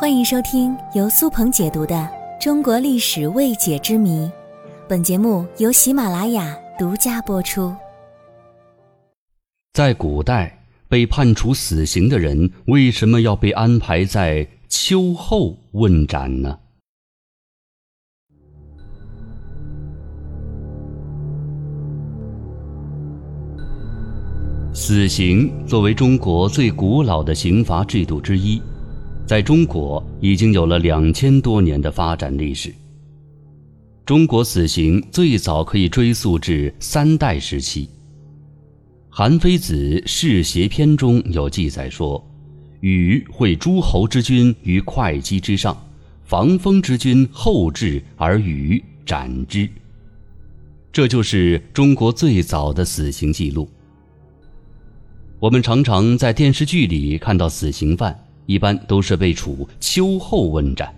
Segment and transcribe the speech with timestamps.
[0.00, 1.94] 欢迎收听由苏鹏解读的
[2.42, 4.20] 《中国历史未解之谜》，
[4.88, 7.70] 本节目由喜马拉雅独家播出。
[9.74, 16.58] 在古代，被判处死刑的人为什么要被安排在秋后问斩呢？
[24.72, 28.62] 死刑作为中国最古老的刑罚制度之一。
[29.30, 32.74] 在中国已经有了两千多年的发展历史。
[34.04, 37.86] 中国死刑最早可以追溯至三代时期。
[39.08, 42.20] 《韩非子·世邪篇》中有记载说
[42.82, 45.80] ：“禹会诸侯之君于会稽之上，
[46.24, 49.68] 防风之君后至而禹斩之。”
[50.90, 53.70] 这就是中国最早的死刑记录。
[55.38, 58.26] 我们常常在电视剧里看到死刑犯。
[58.50, 60.92] 一般都是被处秋后问斩，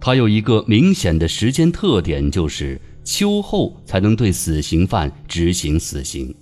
[0.00, 6.32] 它有一个明显的时间特点，就是秋后才能对死刑犯执行死刑。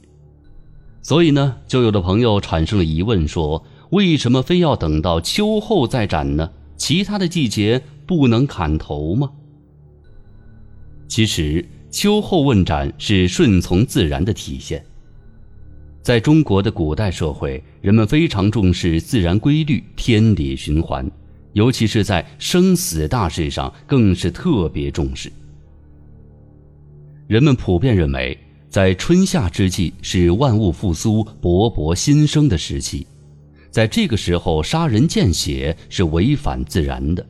[1.00, 6.50] 所以呢，就有的朋友产生了疑问，说为什么非要等到秋后再斩呢？
[6.76, 9.30] 其他的季节不能砍头吗？
[11.08, 14.84] 其实，秋后问斩是顺从自然的体现。
[16.02, 21.08] 在中国的古代社会，人们非常重视自然规律、天理循环，
[21.52, 25.32] 尤其是在生死大事上，更是特别重视。
[27.28, 28.36] 人们普遍认为，
[28.68, 33.06] 在春夏之际是万物复苏、勃勃新生的时期，
[33.70, 37.24] 在这个时候杀人见血是违反自然的；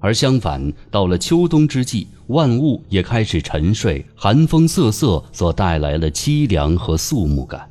[0.00, 7.68] 而相反，到了秋冬之际，万物也开始沉睡，寒风瑟瑟所带来了凄凉和肃穆感。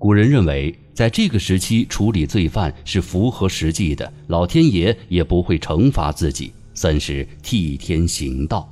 [0.00, 8.66] 古人认为，在这个时期处理罪犯是符合实际的，老天爷也不会惩罚自己，算是替天行道。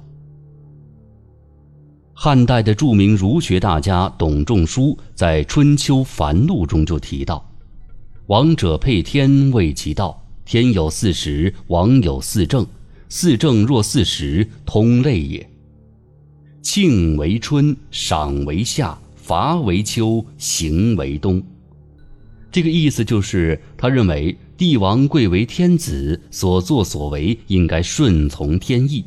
[2.14, 7.46] 汉代的著名儒学大家董仲舒在《春秋繁露》中就提到
[8.28, 12.66] ：“王者配天为其道，天有四时，王有四正，
[13.10, 15.46] 四正若四时，通类也。
[16.62, 21.42] 庆为春，赏为夏。”伐为秋，刑为冬。
[22.50, 29.04] 这个意思就是，他认为帝王贵为天子，所作所为应该顺从天意。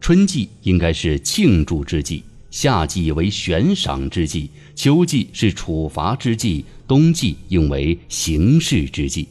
[0.00, 9.28] 春季应该是庆祝之季，夏季为悬赏之季，秋季是处罚之季，冬季应为刑事之季。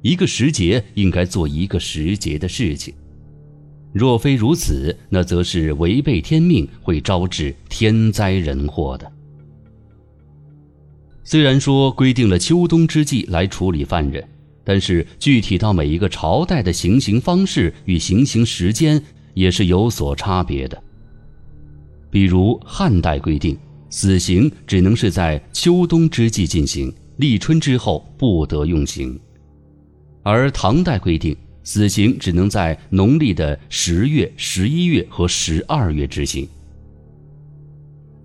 [0.00, 2.94] 一个时节应该做一个时节的事情。
[3.92, 9.12] 若非如此，那则是违背天命，会招致天灾人祸的。
[11.30, 14.28] 虽然说规定了秋冬之际来处理犯人，
[14.64, 19.00] 但是具体到每一个朝代的行刑方式与行刑时间
[19.34, 20.82] 也是有所差别的。
[22.10, 23.56] 比如汉代规定，
[23.90, 29.16] 死刑只能是在秋冬之际进行，立春之后不得用刑；
[30.24, 36.48] 而唐代规定，死刑只能在农历的十月、十一月和十二月执行。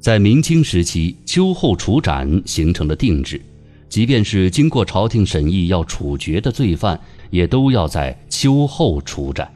[0.06, 3.42] 在明清时期，秋后处斩形成了定制，
[3.90, 7.02] 即便是经过朝廷审议要处决的罪犯，
[7.32, 9.52] 也都要在秋后处斩。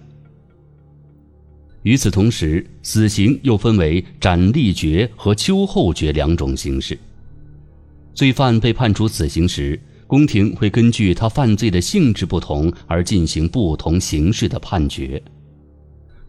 [1.84, 6.98] 与此同时，死刑又分为斩立决和秋后决两种形式。
[8.16, 15.22] 罪犯被判处死刑时，宫廷会根据他犯罪的性质不同而进行不同形式的判决。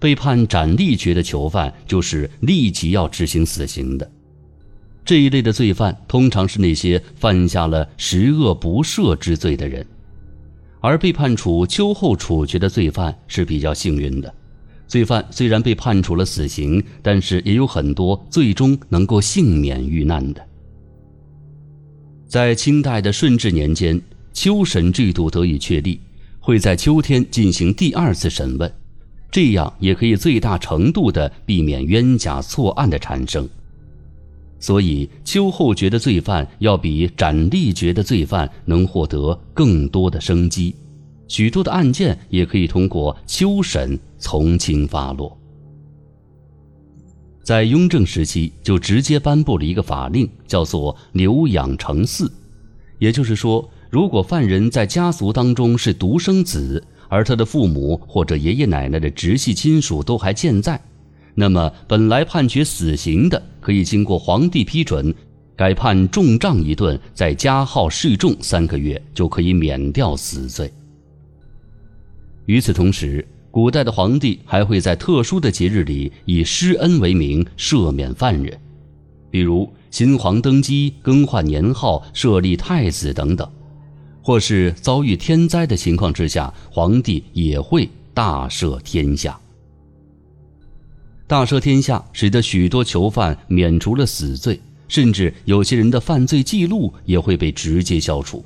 [0.00, 4.10] 被判斩立决的囚犯就是立即要执行死刑的，
[5.04, 9.86] 这一类的罪犯通常是那些犯下了十恶不赦之罪的人，
[10.80, 14.34] 而被判处秋后处决的罪犯是比较幸运的，
[14.88, 20.44] 罪犯虽然被判处了死刑，但是也有很多最终能够幸免遇难的。
[22.26, 24.00] 在清代的顺治年间，
[24.32, 26.00] 秋审制度得以确立，
[26.38, 28.72] 会在秋天进行第二次审问。
[29.30, 33.48] 这样也可以最大程度地避免冤假错案的产生，
[34.58, 40.74] 所以秋后决的罪犯要比斩立决的罪犯能获得更多的生机，
[41.28, 45.36] 许多的案件也可以通过秋审从轻发落。
[47.44, 52.28] 在雍正时期就直接颁布了一个法令，叫做“留养成嗣”，
[52.98, 56.84] 也就是说，如果犯人在家族当中是独生子。
[57.10, 60.80] 而他的父母或者爷爷奶奶的直系亲属都还健在，
[61.34, 65.12] 那么本来判决死刑的，可以经过皇帝批准，
[65.56, 70.72] 改判重杖一顿，再加号示众三个月，就可以免掉死罪。
[72.46, 78.56] 与此同时，古代的皇帝还会在特殊的节日里以施恩为名赦免犯人，
[79.30, 83.44] 比如新皇登基、更换年号、设立太子等等；
[84.22, 89.38] 或是遭遇天灾的情况之下，皇帝也会大赦天下。
[91.26, 98.44] 大赦天下，使得许多囚犯免除了死罪，甚至有些人的犯罪记录也会被直接消除。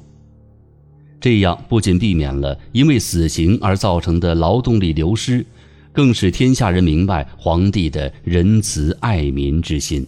[1.18, 5.46] 这样不仅避免了因为死刑而造成的劳动力流失，
[5.90, 10.06] 更使天下人明白皇帝的仁慈爱民之心。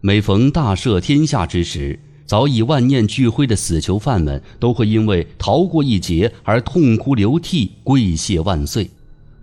[0.00, 8.90] 每逢大赦天下之时，早已万念俱灰的死囚犯们都会因为逃过一劫而痛哭流涕、跪谢万岁。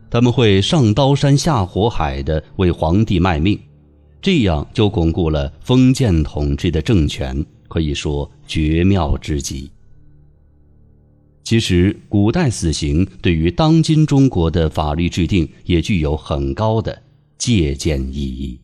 [0.10, 3.60] 他们会上刀山下火海的为皇帝卖命，
[4.22, 9.72] 这样就巩固了封建统治的政权，可以说绝妙之极。
[11.44, 17.02] 其实，古代死刑对于当今中国的法律制定也具有很高的
[17.38, 18.60] 借鉴意义。